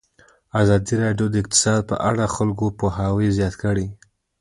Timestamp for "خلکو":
2.35-2.65